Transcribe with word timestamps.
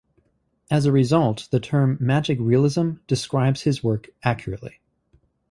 As 0.71 0.87
a 0.87 0.91
result, 0.91 1.47
the 1.51 1.59
term 1.59 1.95
"Magic 1.99 2.39
Realism" 2.41 2.93
describes 3.05 3.61
his 3.61 3.83
work 3.83 4.09
accurately. 4.23 4.79